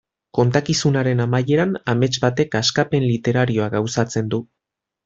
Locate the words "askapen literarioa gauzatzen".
2.63-4.35